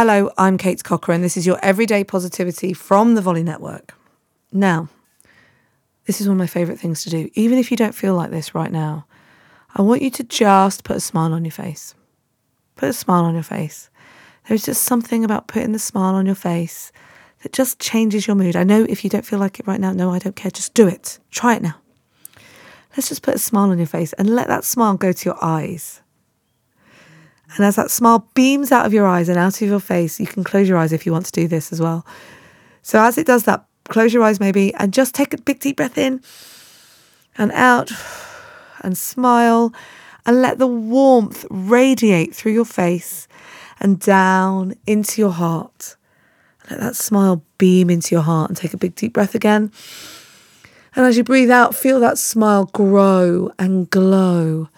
Hello, 0.00 0.30
I'm 0.38 0.58
Kate 0.58 0.84
Cocker, 0.84 1.10
and 1.10 1.24
this 1.24 1.36
is 1.36 1.44
your 1.44 1.58
everyday 1.60 2.04
positivity 2.04 2.72
from 2.72 3.16
the 3.16 3.20
Volley 3.20 3.42
Network. 3.42 3.94
Now, 4.52 4.88
this 6.04 6.20
is 6.20 6.28
one 6.28 6.36
of 6.36 6.38
my 6.38 6.46
favourite 6.46 6.78
things 6.78 7.02
to 7.02 7.10
do. 7.10 7.28
Even 7.34 7.58
if 7.58 7.72
you 7.72 7.76
don't 7.76 7.96
feel 7.96 8.14
like 8.14 8.30
this 8.30 8.54
right 8.54 8.70
now, 8.70 9.06
I 9.74 9.82
want 9.82 10.02
you 10.02 10.10
to 10.10 10.22
just 10.22 10.84
put 10.84 10.94
a 10.94 11.00
smile 11.00 11.32
on 11.32 11.44
your 11.44 11.50
face. 11.50 11.96
Put 12.76 12.90
a 12.90 12.92
smile 12.92 13.24
on 13.24 13.34
your 13.34 13.42
face. 13.42 13.90
There's 14.46 14.64
just 14.64 14.84
something 14.84 15.24
about 15.24 15.48
putting 15.48 15.72
the 15.72 15.80
smile 15.80 16.14
on 16.14 16.26
your 16.26 16.36
face 16.36 16.92
that 17.42 17.52
just 17.52 17.80
changes 17.80 18.28
your 18.28 18.36
mood. 18.36 18.54
I 18.54 18.62
know 18.62 18.86
if 18.88 19.02
you 19.02 19.10
don't 19.10 19.26
feel 19.26 19.40
like 19.40 19.58
it 19.58 19.66
right 19.66 19.80
now, 19.80 19.90
no, 19.90 20.12
I 20.12 20.20
don't 20.20 20.36
care. 20.36 20.52
Just 20.52 20.74
do 20.74 20.86
it. 20.86 21.18
Try 21.32 21.56
it 21.56 21.62
now. 21.62 21.74
Let's 22.96 23.08
just 23.08 23.22
put 23.22 23.34
a 23.34 23.38
smile 23.40 23.70
on 23.70 23.78
your 23.78 23.88
face 23.88 24.12
and 24.12 24.30
let 24.30 24.46
that 24.46 24.62
smile 24.62 24.96
go 24.96 25.10
to 25.10 25.28
your 25.28 25.44
eyes. 25.44 26.02
And 27.56 27.64
as 27.64 27.76
that 27.76 27.90
smile 27.90 28.28
beams 28.34 28.72
out 28.72 28.86
of 28.86 28.92
your 28.92 29.06
eyes 29.06 29.28
and 29.28 29.38
out 29.38 29.60
of 29.60 29.68
your 29.68 29.80
face, 29.80 30.20
you 30.20 30.26
can 30.26 30.44
close 30.44 30.68
your 30.68 30.78
eyes 30.78 30.92
if 30.92 31.06
you 31.06 31.12
want 31.12 31.26
to 31.26 31.32
do 31.32 31.48
this 31.48 31.72
as 31.72 31.80
well. 31.80 32.06
So 32.82 33.00
as 33.00 33.18
it 33.18 33.26
does 33.26 33.44
that, 33.44 33.64
close 33.84 34.12
your 34.12 34.22
eyes 34.22 34.38
maybe 34.38 34.74
and 34.74 34.92
just 34.92 35.14
take 35.14 35.32
a 35.32 35.40
big 35.40 35.60
deep 35.60 35.76
breath 35.76 35.96
in 35.96 36.20
and 37.38 37.50
out 37.52 37.90
and 38.82 38.96
smile 38.96 39.72
and 40.26 40.42
let 40.42 40.58
the 40.58 40.66
warmth 40.66 41.46
radiate 41.48 42.34
through 42.34 42.52
your 42.52 42.64
face 42.64 43.26
and 43.80 43.98
down 43.98 44.74
into 44.86 45.22
your 45.22 45.32
heart. 45.32 45.96
Let 46.70 46.80
that 46.80 46.96
smile 46.96 47.42
beam 47.56 47.88
into 47.88 48.14
your 48.14 48.22
heart 48.22 48.50
and 48.50 48.56
take 48.56 48.74
a 48.74 48.78
big 48.78 48.94
deep 48.94 49.14
breath 49.14 49.34
again. 49.34 49.72
And 50.94 51.06
as 51.06 51.16
you 51.16 51.24
breathe 51.24 51.50
out, 51.50 51.74
feel 51.74 52.00
that 52.00 52.18
smile 52.18 52.66
grow 52.66 53.50
and 53.58 53.88
glow. 53.88 54.68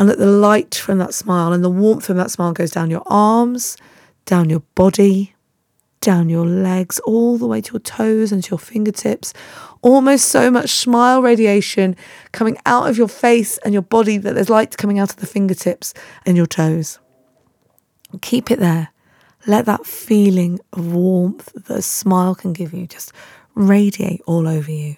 And 0.00 0.08
let 0.08 0.16
the 0.16 0.24
light 0.24 0.74
from 0.74 0.96
that 0.96 1.12
smile 1.12 1.52
and 1.52 1.62
the 1.62 1.68
warmth 1.68 2.06
from 2.06 2.16
that 2.16 2.30
smile 2.30 2.54
goes 2.54 2.70
down 2.70 2.88
your 2.88 3.02
arms, 3.04 3.76
down 4.24 4.48
your 4.48 4.62
body, 4.74 5.34
down 6.00 6.30
your 6.30 6.46
legs, 6.46 6.98
all 7.00 7.36
the 7.36 7.46
way 7.46 7.60
to 7.60 7.74
your 7.74 7.80
toes 7.80 8.32
and 8.32 8.42
to 8.44 8.52
your 8.52 8.58
fingertips. 8.58 9.34
Almost 9.82 10.28
so 10.28 10.50
much 10.50 10.70
smile 10.70 11.20
radiation 11.20 11.96
coming 12.32 12.56
out 12.64 12.88
of 12.88 12.96
your 12.96 13.08
face 13.08 13.58
and 13.58 13.74
your 13.74 13.82
body 13.82 14.16
that 14.16 14.34
there's 14.34 14.48
light 14.48 14.78
coming 14.78 14.98
out 14.98 15.10
of 15.10 15.16
the 15.16 15.26
fingertips 15.26 15.92
and 16.24 16.34
your 16.34 16.46
toes. 16.46 16.98
Keep 18.22 18.50
it 18.50 18.58
there. 18.58 18.88
Let 19.46 19.66
that 19.66 19.84
feeling 19.84 20.60
of 20.72 20.94
warmth 20.94 21.52
that 21.52 21.76
a 21.76 21.82
smile 21.82 22.34
can 22.34 22.54
give 22.54 22.72
you 22.72 22.86
just 22.86 23.12
radiate 23.54 24.22
all 24.24 24.48
over 24.48 24.70
you 24.70 24.96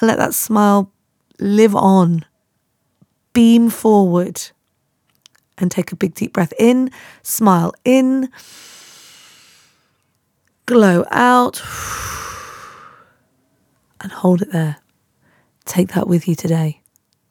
and 0.00 0.08
let 0.08 0.16
that 0.16 0.32
smile 0.32 0.90
live 1.38 1.74
on, 1.74 2.24
beam 3.32 3.70
forward, 3.70 4.50
and 5.58 5.70
take 5.70 5.92
a 5.92 5.96
big 5.96 6.14
deep 6.14 6.32
breath 6.32 6.52
in, 6.58 6.90
smile 7.22 7.72
in, 7.84 8.30
glow 10.66 11.04
out, 11.10 11.62
and 14.00 14.10
hold 14.12 14.42
it 14.42 14.52
there. 14.52 14.78
Take 15.66 15.92
that 15.92 16.08
with 16.08 16.26
you 16.26 16.34
today. 16.34 16.80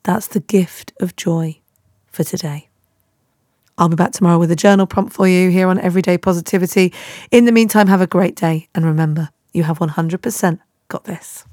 That's 0.03 0.27
the 0.27 0.39
gift 0.39 0.93
of 0.99 1.15
joy 1.15 1.59
for 2.07 2.23
today. 2.23 2.69
I'll 3.77 3.89
be 3.89 3.95
back 3.95 4.11
tomorrow 4.11 4.37
with 4.37 4.51
a 4.51 4.55
journal 4.55 4.85
prompt 4.85 5.13
for 5.13 5.27
you 5.27 5.49
here 5.49 5.67
on 5.67 5.79
Everyday 5.79 6.17
Positivity. 6.17 6.93
In 7.31 7.45
the 7.45 7.51
meantime, 7.51 7.87
have 7.87 8.01
a 8.01 8.07
great 8.07 8.35
day 8.35 8.67
and 8.75 8.85
remember, 8.85 9.29
you 9.53 9.63
have 9.63 9.79
100% 9.79 10.59
got 10.89 11.05
this. 11.05 11.45